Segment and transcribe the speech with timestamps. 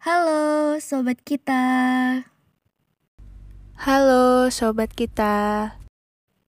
[0.00, 1.60] Halo sobat kita.
[3.76, 5.76] Halo sobat kita.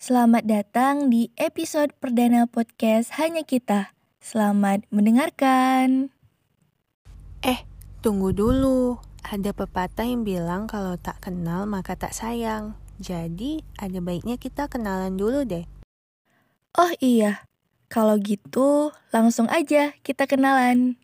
[0.00, 3.92] Selamat datang di episode perdana podcast Hanya Kita.
[4.16, 6.08] Selamat mendengarkan.
[7.44, 7.68] Eh,
[8.00, 8.96] tunggu dulu.
[9.20, 12.80] Ada pepatah yang bilang kalau tak kenal maka tak sayang.
[12.96, 15.68] Jadi, ada baiknya kita kenalan dulu deh.
[16.80, 17.44] Oh iya,
[17.92, 20.96] kalau gitu langsung aja kita kenalan.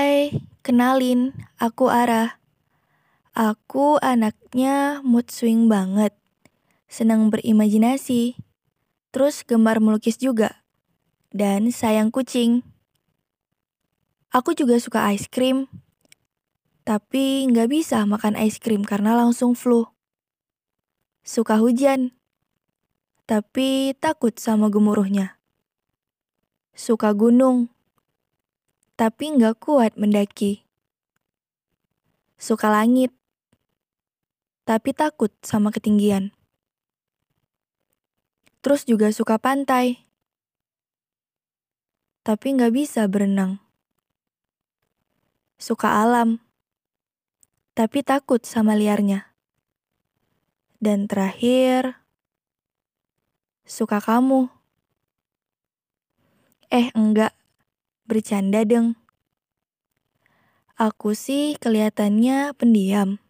[0.00, 0.32] Hai,
[0.64, 2.40] kenalin, aku Ara.
[3.36, 6.16] Aku anaknya mood swing banget.
[6.88, 8.32] Senang berimajinasi.
[9.12, 10.64] Terus gemar melukis juga.
[11.36, 12.64] Dan sayang kucing.
[14.32, 15.68] Aku juga suka ice cream.
[16.88, 19.84] Tapi nggak bisa makan ice cream karena langsung flu.
[21.20, 22.16] Suka hujan.
[23.28, 25.36] Tapi takut sama gemuruhnya.
[26.72, 27.68] Suka gunung
[29.00, 30.68] tapi nggak kuat mendaki.
[32.36, 33.08] Suka langit,
[34.68, 36.36] tapi takut sama ketinggian.
[38.60, 40.04] Terus juga suka pantai,
[42.28, 43.56] tapi nggak bisa berenang.
[45.56, 46.44] Suka alam,
[47.72, 49.32] tapi takut sama liarnya.
[50.76, 52.04] Dan terakhir,
[53.64, 54.52] suka kamu.
[56.68, 57.39] Eh, enggak
[58.10, 58.98] bercanda deng.
[60.74, 63.22] Aku sih kelihatannya pendiam.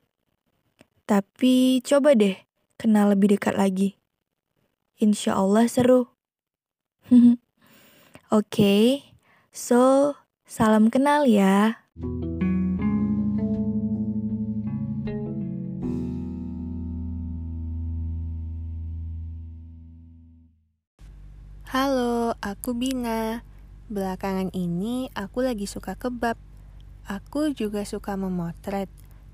[1.04, 2.40] Tapi coba deh
[2.80, 4.00] kenal lebih dekat lagi.
[4.96, 6.08] Insya Allah seru.
[7.12, 7.36] Oke,
[8.32, 8.84] okay,
[9.52, 10.16] so
[10.48, 11.84] salam kenal ya.
[21.68, 23.49] Halo, aku Bina.
[23.90, 26.38] Belakangan ini aku lagi suka kebab.
[27.10, 28.86] Aku juga suka memotret,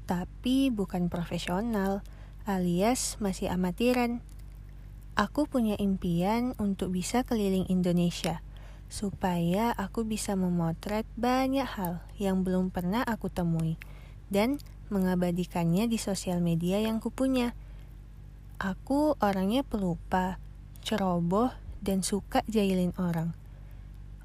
[0.09, 2.00] tapi bukan profesional,
[2.49, 4.25] alias masih amatiran.
[5.12, 8.41] Aku punya impian untuk bisa keliling Indonesia,
[8.89, 13.77] supaya aku bisa memotret banyak hal yang belum pernah aku temui,
[14.33, 14.56] dan
[14.88, 17.53] mengabadikannya di sosial media yang kupunya.
[18.56, 20.41] Aku orangnya pelupa,
[20.81, 21.53] ceroboh,
[21.84, 23.37] dan suka jahilin orang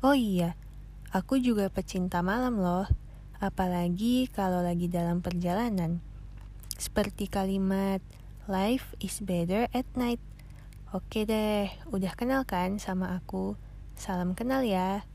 [0.02, 0.58] Oh iya,
[1.14, 2.90] aku juga pecinta malam loh,
[3.38, 6.02] apalagi kalau lagi dalam perjalanan.
[6.74, 8.02] Seperti kalimat
[8.50, 10.18] life is better at night.
[10.90, 13.54] Oke deh, udah kenal kan sama aku?
[13.94, 15.06] Salam kenal ya.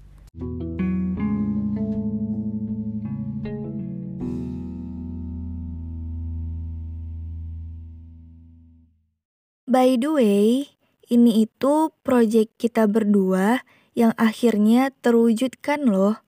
[9.66, 10.70] By the way,
[11.10, 13.66] ini itu project kita berdua
[13.97, 16.21] yang akhirnya terwujudkan loh.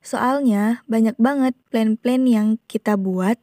[0.00, 3.36] Soalnya banyak banget plan-plan yang kita buat,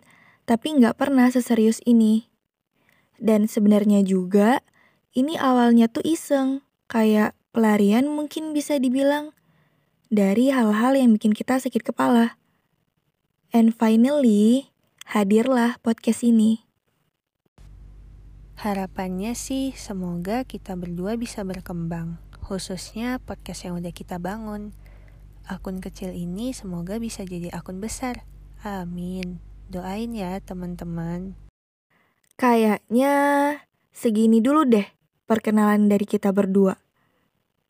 [0.50, 2.34] tapi nggak pernah seserius ini.
[3.22, 4.66] Dan sebenarnya juga,
[5.14, 9.38] ini awalnya tuh iseng, kayak pelarian mungkin bisa dibilang,
[10.10, 12.42] dari hal-hal yang bikin kita sakit kepala.
[13.54, 14.74] And finally,
[15.06, 16.66] hadirlah podcast ini.
[18.58, 24.76] Harapannya sih semoga kita berdua bisa berkembang khususnya podcast yang udah kita bangun.
[25.48, 28.28] Akun kecil ini semoga bisa jadi akun besar.
[28.60, 29.40] Amin.
[29.72, 31.40] Doain ya teman-teman.
[32.36, 33.16] Kayaknya
[33.96, 34.84] segini dulu deh
[35.32, 36.76] perkenalan dari kita berdua.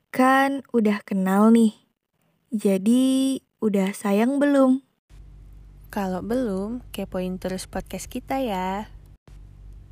[0.10, 1.78] Kan udah kenal nih.
[2.50, 4.82] Jadi udah sayang belum?
[5.94, 8.90] Kalau belum, kepoin terus podcast kita ya.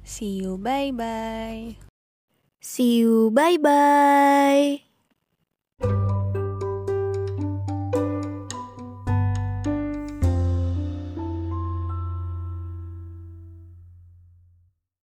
[0.01, 1.88] See you, bye-bye.
[2.62, 4.81] See you, bye bye.